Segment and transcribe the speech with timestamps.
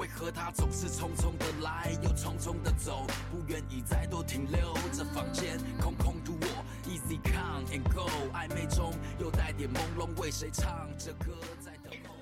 [0.00, 4.72] 为何他总是匆匆的来，又匆匆的走，不愿意再多停留。
[4.90, 12.14] 这房间空空如我，Easy come and go，暧昧中又带点朦胧，为谁唱着歌在等候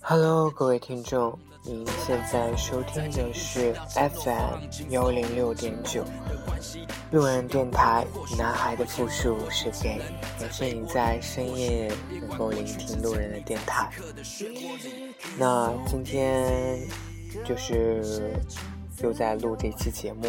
[0.00, 6.04] ？Hello，各位听众，您现在收听的是 FM 幺零六点九。
[7.14, 8.04] 路人电台，
[8.36, 10.00] 男孩的复数是 gay。
[10.36, 11.88] 感谢你在深夜
[12.20, 13.88] 能够聆听路人的电台。
[15.38, 16.76] 那今天
[17.44, 18.34] 就是
[19.00, 20.26] 又在录这期节目，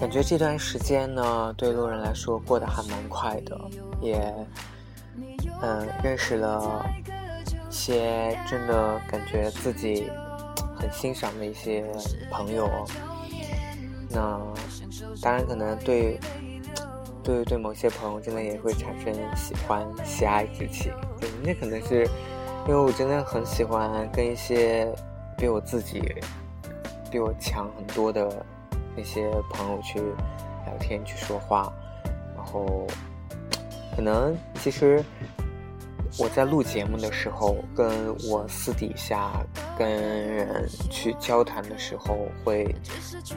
[0.00, 3.60] 感觉这段时间呢，对路人来说过得还蛮快的，
[4.00, 4.34] 也
[5.60, 6.82] 嗯认识了
[7.68, 10.10] 一些真的感觉自己
[10.74, 11.84] 很欣赏的一些
[12.30, 12.66] 朋友。
[14.12, 14.40] 那
[15.22, 16.18] 当然，可能对
[17.22, 20.92] 对对某些朋友真的也会产生喜欢、喜爱之情。
[21.20, 22.04] 对，那可能是
[22.66, 24.92] 因为我真的很喜欢跟一些
[25.36, 26.02] 比我自己、
[27.10, 28.44] 比我强很多的
[28.96, 30.00] 那些朋友去
[30.66, 31.72] 聊天、去说话，
[32.36, 32.86] 然后
[33.96, 35.04] 可能其实。
[36.18, 37.88] 我在录节目的时候，跟
[38.28, 39.30] 我私底下
[39.78, 42.74] 跟人去交谈的时候，会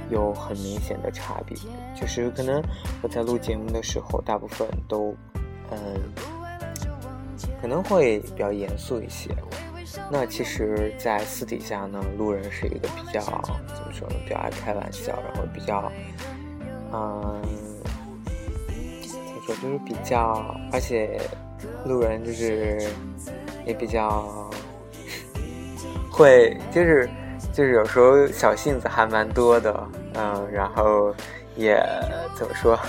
[0.10, 1.56] 有很明显的差别。
[1.96, 2.62] 就是可能
[3.02, 5.16] 我在录节目的时候，大部分都，
[5.72, 5.78] 嗯，
[7.62, 9.30] 可能会比较严肃一些。
[10.12, 13.22] 那其实，在私底下呢，路人是一个比较
[13.68, 14.16] 怎么说呢？
[14.26, 15.92] 比较爱开玩笑，然后比较，
[16.92, 17.40] 嗯，
[18.66, 19.56] 怎么说？
[19.56, 21.22] 就是比较，而且。
[21.86, 22.82] 路人就是
[23.66, 24.50] 也比较
[26.12, 27.10] 会，就是
[27.52, 31.14] 就是有时候小性子还蛮多的，嗯，然后
[31.56, 31.76] 也
[32.36, 32.80] 怎么说，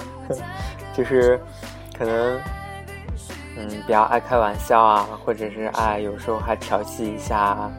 [0.97, 1.41] 就是
[1.99, 2.41] 可能
[3.57, 7.71] 嗯比较爱开玩笑啊，或者是爱有时候还调戏一下，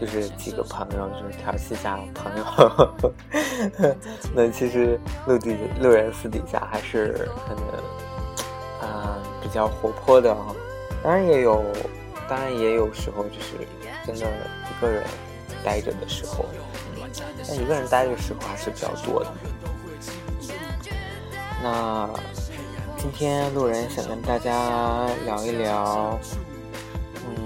[0.00, 2.94] 就是几个朋友，就是调戏一下朋友。
[4.34, 7.62] 那其实陆地路人私底下还是可能。
[9.42, 10.54] 比较活泼的啊，
[11.02, 11.64] 当然也有，
[12.28, 13.66] 当然也有时候就是
[14.06, 15.04] 真的一个人
[15.64, 16.46] 待着的时候，
[17.46, 19.32] 但一个人待着的时候还是比较多的。
[21.62, 22.08] 那
[22.96, 26.18] 今天路人想跟大家聊一聊，
[27.26, 27.36] 嗯，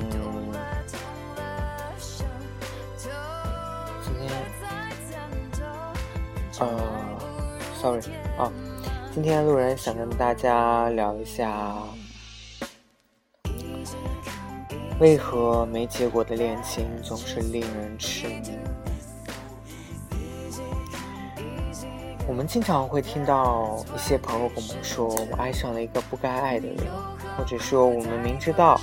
[4.05, 4.31] 今天，
[6.61, 6.67] 呃
[7.81, 8.01] ，sorry
[8.39, 8.53] 啊。
[9.17, 11.73] 今天路人想跟大家聊一下，
[15.01, 18.59] 为何没结果的恋情总是令人痴迷。
[22.29, 26.77] 我们经常会听到一些朋友跟我们说：“我爱上了一个不该爱的人。”
[27.39, 28.79] 或者说：“我们明知道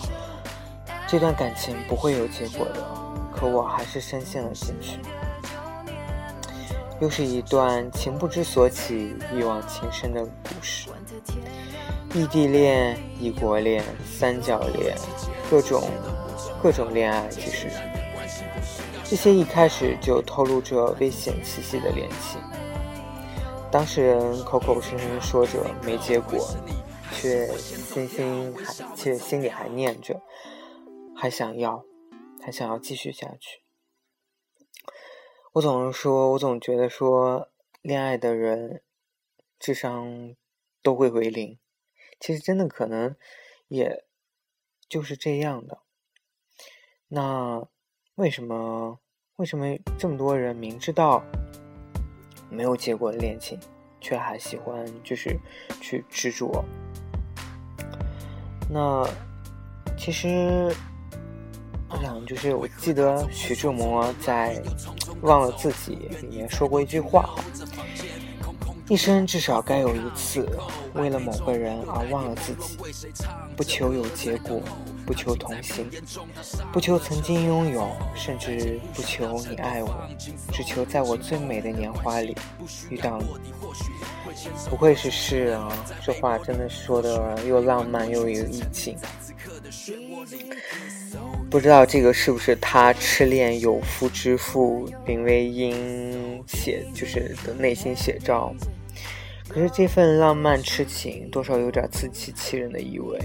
[1.08, 2.84] 这段感情不会有结果的，
[3.32, 4.98] 可我还是深陷了进去。”
[7.00, 10.90] 又是一段情不知所起、一往情深的故事。
[12.14, 14.96] 异地恋、异国恋、三角恋，
[15.50, 15.90] 各种
[16.62, 17.68] 各种恋爱，其实
[19.04, 22.40] 这些一开始就透露着危险气息的恋情。
[23.72, 26.48] 当事人口口声声说着没结果，
[27.12, 30.22] 却心心还却心里还念着，
[31.16, 31.84] 还想要，
[32.40, 33.63] 还想要继续下去。
[35.54, 37.52] 我总是说，我总觉得说，
[37.84, 38.82] 恋爱的人
[39.60, 40.34] 智商
[40.82, 41.60] 都会为零。
[42.20, 43.16] 其实真的可能，
[43.68, 44.04] 也
[44.90, 45.84] 就是这样的。
[47.10, 47.68] 那
[48.16, 49.00] 为什么
[49.36, 51.24] 为什么这么多人明知道
[52.50, 53.60] 没有结果的恋情，
[54.02, 55.40] 却还喜欢就是
[55.80, 56.66] 去执着？
[58.72, 59.08] 那
[59.96, 60.76] 其实。
[61.94, 64.60] 我想，就是我记得徐志摩在
[65.22, 67.36] 《忘了自己》里面说过一句话：
[68.90, 70.50] 一生至少该有一次，
[70.96, 72.78] 为了某个人而忘了自己，
[73.56, 74.60] 不求有结果，
[75.06, 75.88] 不求同行，
[76.72, 80.10] 不求曾经拥有，甚至不求你爱我，
[80.52, 82.36] 只求在我最美的年华里
[82.90, 83.28] 遇到你。
[84.68, 85.72] 不愧是诗人啊，
[86.04, 88.98] 这话真的说的又浪漫又有意境。
[91.54, 98.52] 不知道这个是不是他痴恋有夫之妇林徽因写就是的内心写照？
[99.48, 103.20] 可是这份浪漫痴情多少有点自欺欺人的意味。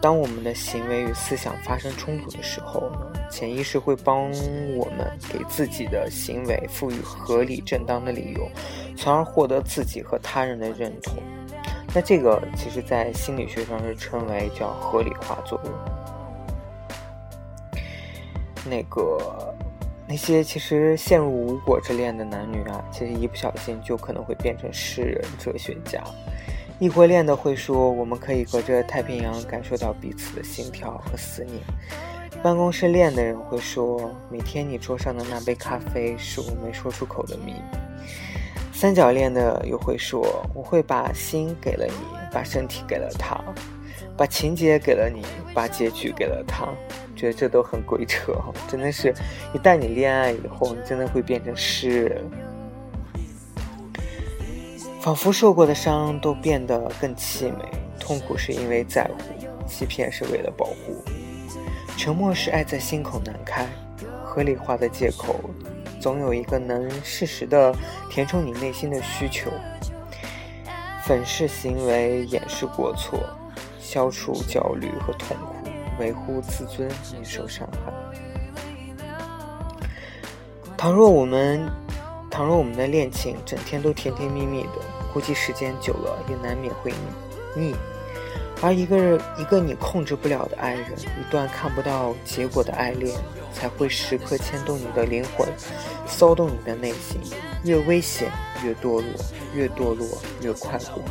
[0.00, 4.30] 当我们的行为与思想发生冲突的时候呢，潜意识会帮
[4.76, 8.48] 我们给自己的行为赋予合理正当的理由，
[8.96, 11.20] 从而获得自己和他人的认同。
[11.96, 15.72] 那这个其实，在心理学上是称为叫合理化作用。
[18.66, 19.54] 那个
[20.06, 26.04] 那些其实陷入无果之恋的男女啊，其实一不小心就可能会变成诗人、哲学家。
[26.78, 31.62] 异国恋的会说，我们可以隔着太平洋感受到彼此的心跳和思念。
[32.42, 37.85] 办公室恋的人会说，每天你桌上的那杯咖啡是我没说出口的秘密。
[38.78, 41.94] 三角恋的又会说，我会把心给了你，
[42.30, 43.42] 把身体给了他，
[44.18, 45.22] 把情节给了你，
[45.54, 46.68] 把结局给了他。
[47.16, 48.34] 觉得这都很鬼扯，
[48.68, 49.14] 真的是，
[49.54, 52.22] 一旦你恋爱以后，你真的会变成诗人。
[55.00, 57.64] 仿佛受过的伤都变得更凄美，
[57.98, 61.02] 痛苦是因为在乎，欺骗是为了保护，
[61.96, 63.66] 沉默是爱在心口难开，
[64.22, 65.40] 合理化的借口，
[66.06, 67.74] 总有一个能适时的
[68.08, 69.50] 填充你内心的需求。
[71.04, 73.18] 粉饰行为掩饰过错，
[73.80, 75.68] 消除焦虑和痛苦，
[75.98, 77.92] 维护自尊免受伤害。
[80.76, 81.68] 倘若我们，
[82.30, 84.78] 倘若我们的恋情整天都甜甜蜜蜜的。
[85.12, 86.92] 估计时间久了也难免会
[87.56, 87.74] 腻，
[88.62, 93.14] 而一个一个你控制不了的爱人，一段看不到结果的爱恋，
[93.52, 95.46] 才会时刻牵动你的灵魂，
[96.06, 97.20] 骚动你的内心。
[97.64, 98.30] 越危险
[98.64, 99.04] 越堕落，
[99.54, 100.06] 越堕落
[100.40, 101.02] 越快活。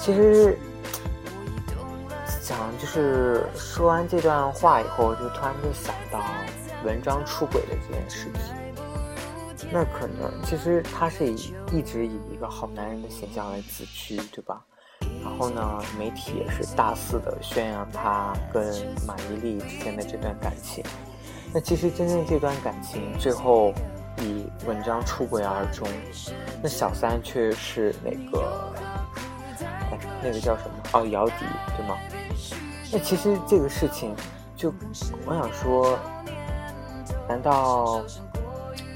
[0.00, 0.56] 其实
[2.40, 6.24] 想就是说完这段话以后，就突然就想到
[6.84, 9.68] 文章出轨的这件事情。
[9.72, 14.64] 那可能其实他是以一直以一个好男人的形象来自居，对吧？
[15.24, 18.62] 然后呢，媒体也是大肆的宣扬他跟
[19.06, 20.84] 马伊琍之间的这段感情。
[21.52, 23.72] 那其实真正这段感情最后
[24.18, 25.88] 以文章出轨而终，
[26.62, 28.72] 那小三却是那个，
[29.90, 30.76] 哎，那个叫什么？
[30.92, 31.34] 哦，姚笛，
[31.76, 31.96] 对吗？
[32.92, 34.14] 那其实这个事情，
[34.54, 34.72] 就
[35.26, 35.98] 我想说，
[37.28, 38.04] 难道？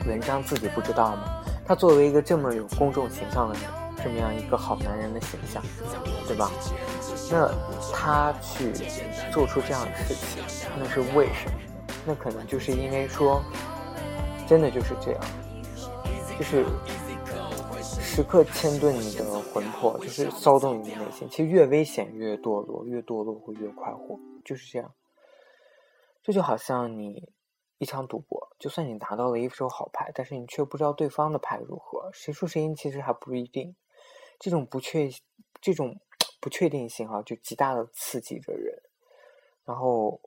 [0.06, 1.42] 文章自己不知道吗？
[1.66, 3.62] 他作为一个这么有公众形象的人，
[4.02, 5.62] 这么样一个好男人的形象，
[6.26, 6.50] 对吧？
[7.30, 7.50] 那
[7.92, 8.72] 他去
[9.32, 10.42] 做出这样的事情，
[10.78, 11.58] 那是为什么？
[12.06, 13.42] 那可能就是因为说，
[14.46, 15.20] 真的就是这样，
[16.38, 16.64] 就是
[17.82, 21.28] 时刻牵动你的魂魄，就是骚动你的内心。
[21.28, 24.92] 其实越危险越堕落，越堕落会越快活，就是这样。
[26.22, 27.32] 这就好像你。
[27.80, 33.76] 一场赌博，就算你拿到了一手好牌，但是你却不知道对方的牌如何，谁输谁赢其实还不一定。
[34.38, 35.10] 这种不确，
[35.60, 36.00] 这种
[36.40, 38.82] 不确定性哈，就极大的刺激着人，
[39.64, 40.20] 然后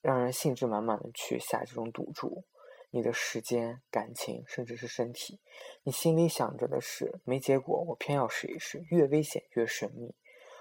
[0.00, 2.44] 让人兴致满满的去下这种赌注。
[2.90, 5.40] 你的时间、感情，甚至是身体，
[5.82, 8.86] 你心里想着的是没结果，我偏要试一试。
[8.90, 10.14] 越危险越神秘，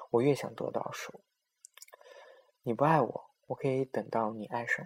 [0.10, 1.22] 我越想得到手。
[2.64, 4.86] 你不爱我，我可以等到你爱上。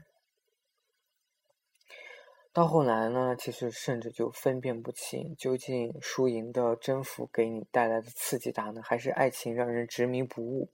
[2.51, 10.69] 到后来呢，其实甚至就分辨不清，究竟输赢的征服给你带来的刺激大呢，还是爱情让人执迷不悟？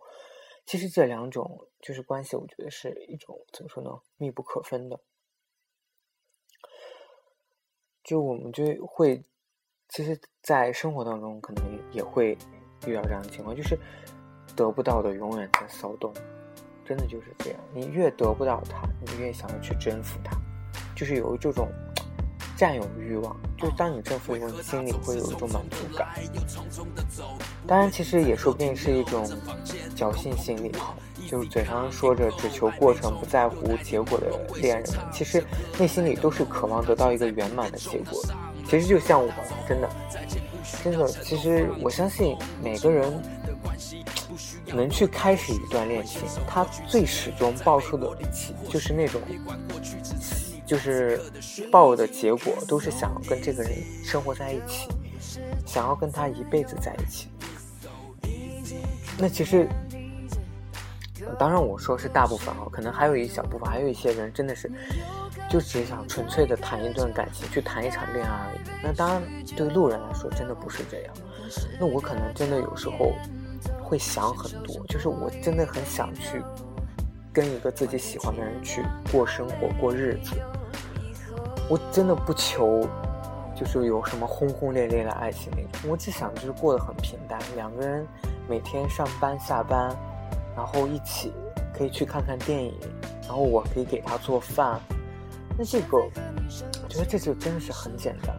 [0.66, 5.00] 其实这两种就是关系，我觉得是一种怎么说呢，密不可分的。
[8.04, 9.24] 就我们就会，
[9.90, 12.38] 其实，在生活当中可能也会
[12.88, 13.78] 遇到这样的情况，就是
[14.56, 16.14] 得不到的永远在骚动，
[16.86, 17.60] 真的就是这样。
[17.74, 20.45] 你越得不到他，你越想要去征服他。
[20.96, 21.68] 就是有这种
[22.56, 26.08] 占有欲望，就当你征服以后，你心里会有一种满足感。
[27.68, 29.30] 当然，其实也说不定是一种
[29.96, 30.72] 侥幸心理，
[31.28, 34.28] 就是嘴上说着只求过程不在乎结果的
[34.62, 35.44] 恋人们，其实
[35.78, 38.22] 内心里都是渴望得到一个圆满的结果。
[38.70, 39.30] 其实就像我，
[39.68, 39.90] 真的，
[40.84, 43.22] 真的，其实我相信每个人
[44.68, 48.10] 能去开始一段恋情，他最始终抱出的
[48.70, 49.22] 就是那种。
[50.66, 51.20] 就是
[51.72, 53.72] 抱的结果都是想要跟这个人
[54.04, 54.90] 生活在一起，
[55.66, 57.30] 想要跟他一辈子在一起。
[59.18, 59.68] 那其实，
[61.40, 64.70] 当然我说是大部分啊，可能还有一小部分，还有一些人真的是
[65.50, 68.60] 就只想纯粹的谈一段感情，去谈一场恋爱而已。
[68.84, 69.22] 那当然
[69.56, 71.14] 对路人来说真的不是这样。
[71.80, 73.14] 那我可能真的有时候
[73.82, 76.42] 会想很多，就是我真的很想去。
[77.36, 80.38] 跟一个自己喜欢的人去过生活、过日子，
[81.70, 82.88] 我真的不求，
[83.54, 85.92] 就是有什么轰轰烈烈的爱情那种。
[85.92, 88.08] 我只想就是过得很平淡，两个人
[88.48, 89.94] 每天上班下班，
[90.56, 91.34] 然后一起
[91.78, 92.74] 可以去看看电影，
[93.24, 94.80] 然后我可以给他做饭。
[95.58, 98.34] 那这个，我觉得这就真的是很简单。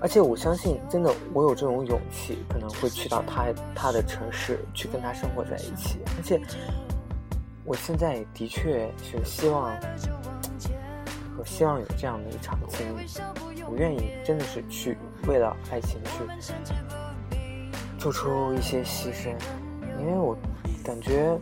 [0.00, 6.40] 而且我相信，真的我有这种勇气，可能会去到他他的城市去跟他生活在一起，而且。
[7.68, 9.78] 我现在的确是希望，
[11.38, 13.06] 我希望有这样的一场经历，
[13.70, 14.96] 我愿意真的是去
[15.26, 16.10] 为了爱情去
[17.98, 19.34] 做出一些牺牲，
[20.00, 20.34] 因为我
[20.82, 21.38] 感觉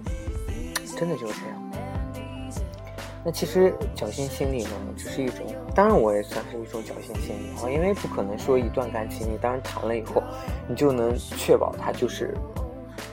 [0.96, 1.62] 真的就是这样。
[3.24, 10.20] 那其实侥幸心理呢，只是一种，当然我也算是一种侥幸心理啊，因为不可能说一段感情你当然谈了以后，
[10.66, 12.36] 你就能确保他就是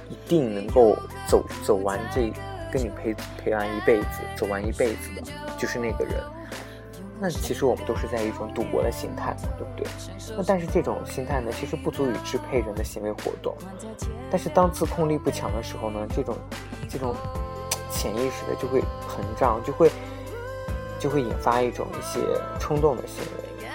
[0.10, 2.34] 一定能够走走完这。
[2.74, 5.22] 跟你陪陪完一辈子，走完一辈子的，
[5.60, 6.16] 就是那个人。
[7.20, 9.86] 那其实我们都是在一种赌博的心态，对不对？
[10.36, 13.56] 那但是这种心态呢，其实不足以支配人的行为活动。
[14.32, 16.36] 但是当自控力不强的时候呢，这种
[16.90, 17.16] 这种
[17.92, 19.92] 潜意识的就会膨胀，就会
[21.00, 22.20] 就会引发一种一些
[22.60, 23.68] 冲动的行为。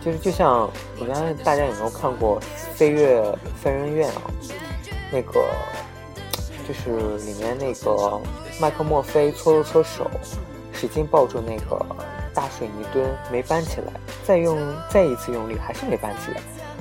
[0.00, 2.40] 就是就像我相信大家有没有看过
[2.74, 3.22] 《飞跃
[3.62, 4.22] 疯人院》啊？
[5.12, 5.44] 那个。
[6.66, 8.20] 就是里面那个
[8.60, 10.10] 麦克墨菲搓了搓手，
[10.72, 11.86] 使劲抱住那个
[12.34, 13.92] 大水泥墩，没搬起来。
[14.24, 14.58] 再用
[14.90, 16.40] 再一次用力，还是没搬起来。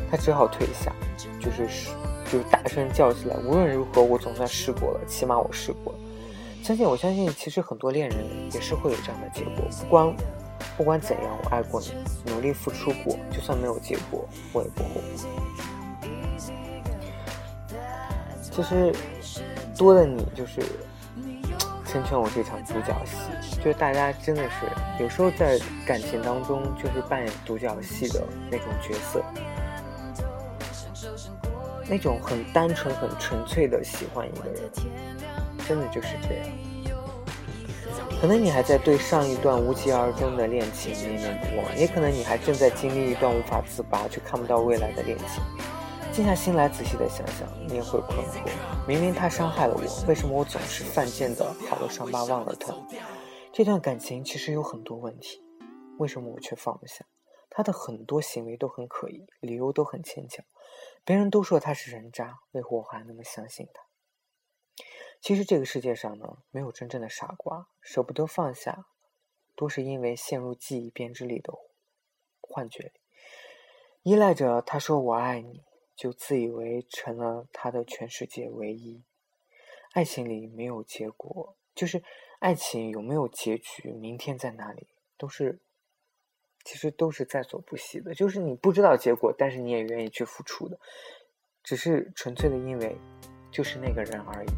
[0.09, 0.91] 他只好退下，
[1.39, 1.67] 就是
[2.31, 5.99] 就是大声叫起来：“无论如何，我总算试过了，起码我试过了。”
[6.63, 8.17] 相信我相信，其实很多恋人
[8.51, 9.65] 也是会有这样的结果。
[9.83, 10.15] 不管
[10.77, 11.93] 不管怎样，我爱过你，
[12.31, 15.01] 努力付出过，就算没有结果，我也不后悔。
[18.41, 18.91] 其实。
[19.77, 20.61] 多的你就是
[21.85, 29.23] 成全我这场独角戏，就是大家真的是有时候在感情当中就是扮演独角戏的那种角色，
[31.89, 34.61] 那种很单纯、很纯粹的喜欢一个人，
[35.67, 36.47] 真的就是这样。
[38.21, 45.43] 可能你还在对上一段无疾而终的恋情念念不忘，也可能你还正在经历一段无法自拔却看不到未来的恋情。
[46.15, 52.87] 静下心来，仔细的想想，你也会困惑：明明他伤害了我，为什么我总是犯贱的好了伤疤忘了疼？
[53.51, 55.43] 这段感情其实有很多问题，
[55.97, 57.05] 为什么我却放不下？
[57.49, 60.45] 他的很多行为都很可疑，理由都很牵强，
[61.03, 63.83] 别人都说他是人渣，为何我还那么相信他？
[65.19, 68.85] 其实这个世界上呢，没有真正的傻瓜，舍不得放下，
[69.53, 71.53] 多是因为陷入记忆编织里的
[72.39, 72.91] 幻觉里，
[74.03, 75.64] 依赖着他说我爱你。
[75.95, 79.01] 就自以为成了他的全世界唯一。
[79.93, 82.03] 爱情里没有结果，就是
[82.39, 84.87] 爱情有没有结局，明天在哪里，
[85.17, 85.57] 都是
[86.65, 88.13] 其实都是在所不惜的。
[88.13, 90.77] 就是你不知道结果，但是你也愿意去付出的，
[91.63, 92.97] 只是纯粹的因为
[93.49, 94.49] 就是那个人而已。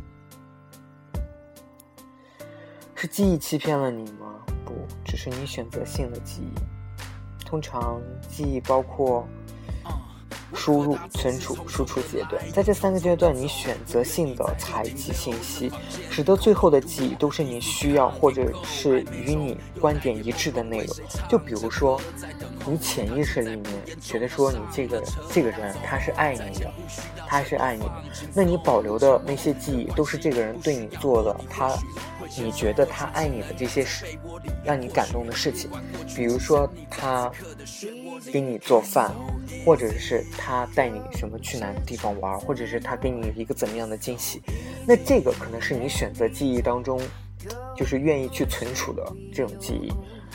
[2.95, 4.43] 是记忆欺骗了你吗？
[4.65, 4.73] 不，
[5.05, 7.45] 只是你选择性的记忆。
[7.45, 9.27] 通常记忆包括。
[10.53, 15.71] 输入、存储、输出阶段，在这三个阶段，你选择性的采集信息，
[16.09, 20.95] 使得最后的记忆都是你需要或者是与你观点一致的内容。
[21.29, 21.99] 就比如说，
[22.65, 23.63] 你潜意识里面
[24.01, 26.71] 觉得说你这个这个人他是爱你的，
[27.27, 31.77] 他是爱你的，那你保留的那些记忆都是这个人对你做的他，
[32.37, 34.05] 你觉得他爱你的这些事，
[34.63, 35.69] 让你感动的事情，
[36.15, 37.31] 比如说他
[38.31, 39.11] 给你做饭。
[39.65, 44.41] 或者是他带你什么去哪个地方玩，或者是他给你一个怎么样的惊喜，
[44.85, 47.01] 那这个可能是你选择记忆当中，
[47.75, 49.87] 就是愿意去存储的这种记忆，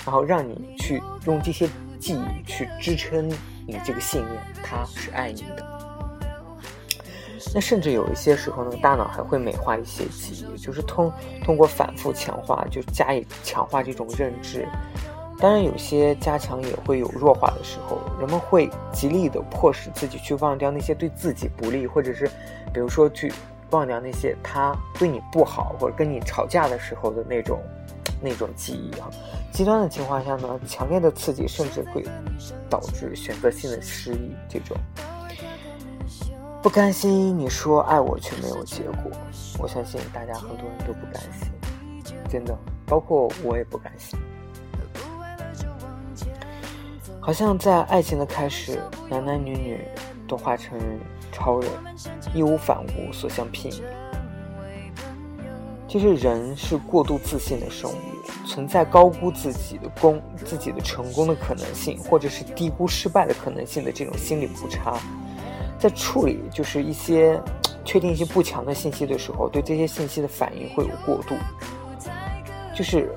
[0.05, 1.67] 然后让你去用这些
[1.99, 3.27] 记忆去支撑
[3.67, 5.82] 你这个信念，他是爱你的。
[7.55, 11.13] 那甚至有一些时候呢，大脑还会美化一些记忆，就是通
[11.45, 14.67] 通过反复强化，就加以强化这种认知。
[15.39, 17.99] 当然，有些加强也会有弱化的时候。
[18.21, 22.31] 人们会极力的迫使自己去忘掉那些对自己不利，或者是，
[22.73, 23.33] 比如说去
[23.71, 27.61] 忘掉那些他对你不好，或者跟你吵架的时候的那种
[28.21, 29.11] 那种记忆啊。
[29.51, 32.05] 极端的情况下呢，强烈的刺激甚至会
[32.71, 34.37] 导致选择性的失忆。
[34.49, 34.77] 这种
[36.63, 39.11] 不甘心，你说爱我却没有结果，
[39.59, 44.17] 我相信大家很多人都不甘心，真的，包括我也不甘心。
[47.19, 48.79] 好像在爱情的开始，
[49.11, 49.81] 男男女女
[50.29, 50.79] 都化成
[51.33, 51.69] 超人，
[52.33, 53.83] 义无反顾，所向披靡。
[55.89, 64.97] 其实人是过度自信的生物，存在高估自己的功、自己的成功的可能性，或者是低估失败的可能性的这种心理误差，
[65.83, 67.43] 在处理就是一些
[67.85, 71.35] 确定性不强的信息的时候，对这些信息的反应会有过度，
[72.73, 73.13] 就是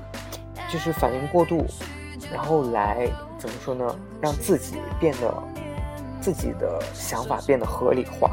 [0.70, 1.64] 就是反应过度，
[2.32, 3.08] 然后来。
[3.38, 3.96] 怎么说呢？
[4.18, 5.32] 让自己变得
[6.22, 8.30] 自己的想法变得合理化，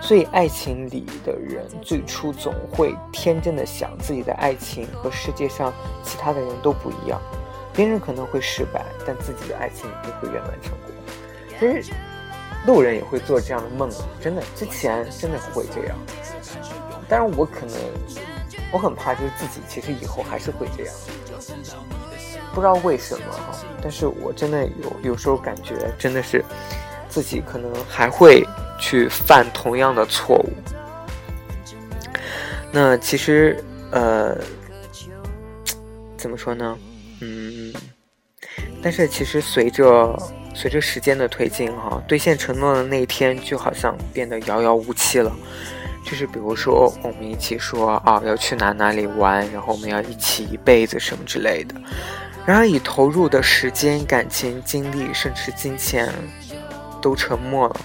[0.00, 5.74] 所以爱情里的人最初总会天真的想自己的爱情和世界上
[6.04, 7.20] 其他的人都不一样，
[7.74, 10.92] 别人可能会失败，但自己的爱情一定会圆满成功。
[11.58, 11.92] 其实
[12.66, 13.90] 路人也会做这样的梦，
[14.20, 15.96] 真的，之前真的会这样。
[17.08, 17.76] 但是我可能
[18.72, 20.94] 我很怕，就是自己其实以后还是会这样，
[22.54, 23.56] 不知道为什么哈。
[23.82, 26.44] 但是我真的有有时候感觉真的是
[27.08, 28.46] 自己可能还会。
[28.82, 30.48] 去犯同样的错误。
[32.72, 34.34] 那其实，呃，
[36.16, 36.78] 怎么说呢？
[37.20, 37.74] 嗯，
[38.82, 40.16] 但是其实随着
[40.54, 45.32] 随着时间的推进，哈，兑现承诺的那一天就好像变得遥遥无期了。
[46.04, 51.74] 就是比如说，我们一起说啊，要去哪哪里玩，然后我们要一起一辈子什么之类的。
[52.46, 56.10] 然而，已投入的时间、感情、精力，甚至金钱，
[57.02, 57.76] 都沉默了。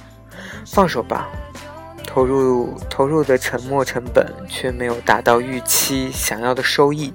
[0.66, 1.28] 放手吧，
[2.08, 7.14] 投入投入的沉没成本却没有达到预期想要的收益，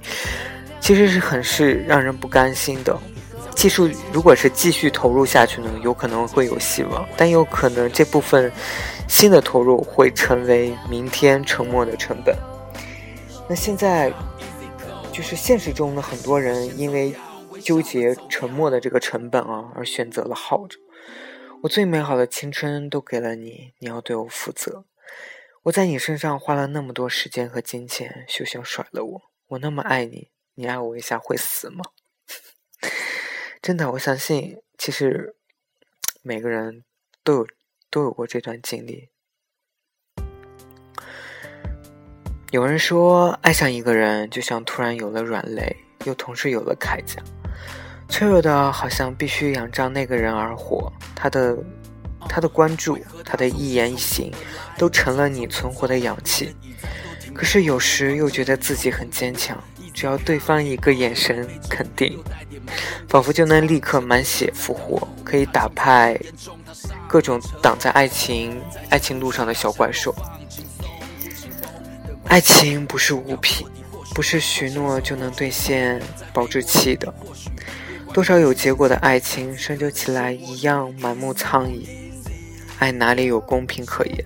[0.80, 2.97] 其实是很是让人不甘心的。
[3.54, 8.50] 技术如果是继续投入下去呢，有可能会有希望，但有可能这部分
[9.07, 12.35] 新的投入会成为明天沉没的成本。
[13.49, 14.12] 那现在
[15.12, 17.14] 就是现实中的很多人因为
[17.61, 20.78] 纠结沉默的这个成本啊，而选择了耗着。
[21.62, 24.85] 我最美好的青春都给了你，你要对我负责。
[25.64, 29.21] 我在你身上花了那么多时间和金钱，休想甩了我。
[29.49, 31.85] 我那么爱你，你爱我一下会死吗？
[33.62, 35.37] 真的，我相信，其实
[36.23, 36.83] 每个人
[37.23, 37.47] 都有
[37.90, 39.11] 都有过这段经历。
[42.52, 45.76] 有人说，爱上一个人就像突然有了软肋，
[46.07, 47.23] 又同时有了铠甲。
[48.09, 50.90] 脆弱的，好像必须仰仗那个人而活。
[51.14, 51.55] 他的，
[52.31, 54.33] 他的关注，他的一言一行，
[54.79, 56.57] 都成了你存活的氧气。
[57.35, 62.18] 可是有时又觉得自己很坚强，只要对方一个眼神肯定，
[63.09, 66.18] 仿佛就能立刻满血复活，可以打败
[67.09, 70.14] 各种挡在爱情爱情路上的小怪兽。
[72.26, 73.66] 爱情不是物品，
[74.14, 76.00] 不是许诺就能兑现
[76.33, 77.12] 保质期的。
[78.12, 81.88] 多少有结果的爱情，深究起来一样满目苍夷。
[82.79, 84.24] 爱哪里有公平可言？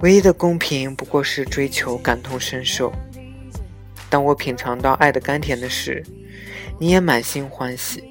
[0.00, 2.92] 唯一的公平不过是追求感同身受。
[4.12, 6.04] 当我品尝到爱的甘甜的时，
[6.78, 8.02] 你也满心欢喜；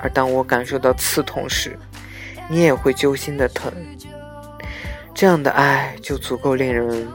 [0.00, 1.76] 而当我感受到刺痛时，
[2.48, 3.72] 你也会揪心的疼。
[5.12, 7.08] 这样的爱就足够令人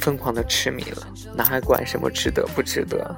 [0.00, 3.14] 疯狂的痴迷了，哪还管什么值得不值得？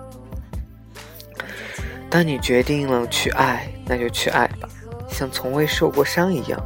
[2.11, 4.69] 当你决定了去爱，那就去爱吧，
[5.09, 6.63] 像从未受过伤一样，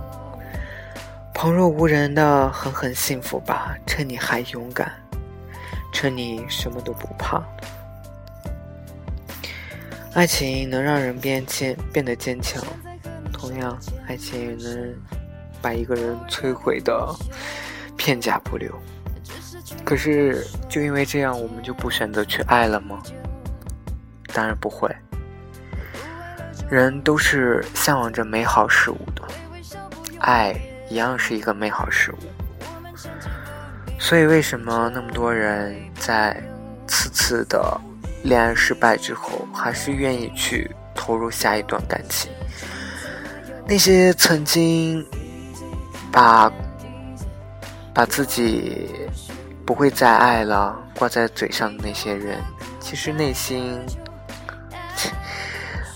[1.32, 4.92] 旁若无人的狠狠幸福吧，趁你还勇敢，
[6.00, 7.42] 趁你什么都不怕。
[10.14, 12.62] 爱情能让人变坚变得坚强，
[13.32, 14.94] 同样，爱情也能
[15.60, 17.12] 把一个人摧毁的
[17.96, 18.72] 片甲不留。
[19.84, 23.02] 可是，就因为这样，我们就不选择去爱了吗？
[24.32, 24.88] 当然不会。
[26.70, 29.22] 人都是向往着美好事物的，
[30.20, 30.54] 爱
[30.88, 32.18] 一样是一个美好事物。
[33.98, 36.40] 所以，为什么那么多人在
[36.86, 37.78] 次次的
[38.22, 42.30] 恋爱失败之后，还是愿意去投入下一段感情？
[43.66, 45.04] 那些曾经
[46.10, 46.50] 把
[47.92, 48.88] 把自己
[49.66, 52.38] 不会再爱了挂在嘴上的那些人，
[52.80, 53.78] 其实内心。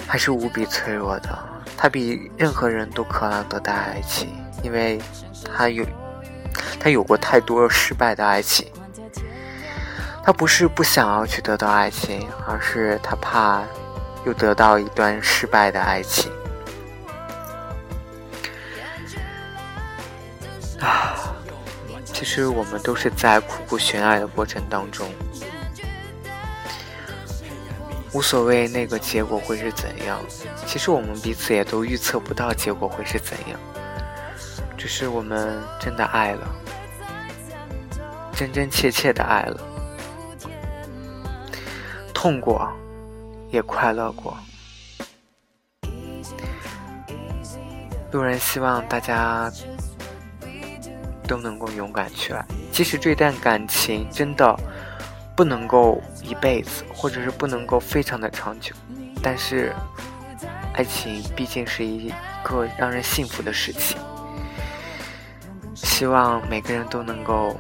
[0.07, 1.39] 还是无比脆弱的，
[1.75, 4.29] 他比任何人都渴望得到爱情，
[4.63, 5.01] 因为
[5.57, 5.83] 他有，
[6.83, 8.67] 他有过太多失败的爱情。
[10.25, 13.63] 他不是不想要去得到爱情，而是他怕
[14.25, 16.33] 又得到一段失败的爱情。
[20.81, 21.15] 啊，
[22.05, 25.09] 其实我们都是在苦苦寻爱的过程当中。
[28.13, 30.19] 无所谓那个结果会是怎样，
[30.67, 33.59] 其实我们彼此也都预测不到结果会是怎样，
[34.77, 36.47] 只是我们真的爱了，
[38.35, 39.61] 真真切切的爱了，
[42.13, 42.71] 痛过，
[43.51, 44.37] 也快乐过。
[48.11, 49.51] 路人希望大家
[51.27, 54.57] 都能够勇敢去爱，即使这段感情真的。
[55.35, 58.75] 不能够一辈子，或者是不能够非常的长久，
[59.23, 59.73] 但是，
[60.75, 62.13] 爱情毕竟是一
[62.45, 63.97] 个让人幸福的事情。
[65.75, 67.59] 希望每个人都能够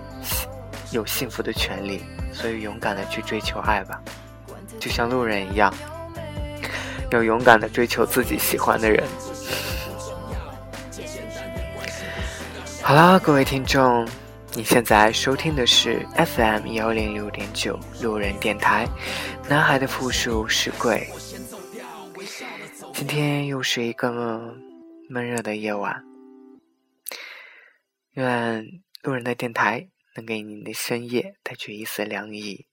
[0.92, 2.02] 有幸福的权利，
[2.32, 4.00] 所以勇敢的去追求爱吧，
[4.78, 5.72] 就像路人一样，
[7.10, 9.02] 要勇敢的追求自己喜欢的人。
[12.82, 14.06] 好啦，各位听众，
[14.54, 18.86] 你现在收听的是 FM 幺零六点九路人电台，
[19.48, 21.08] 男孩的复数是贵。
[22.92, 24.54] 今天又是一个
[25.08, 26.04] 闷热的夜晚。
[28.14, 28.66] 愿
[29.02, 32.66] 路人的电台能给你的深夜带去一丝凉意。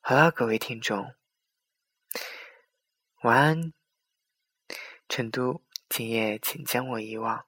[0.00, 1.14] 好了，各位听众，
[3.22, 3.72] 晚安。
[5.08, 7.46] 成都，今夜请将我遗忘。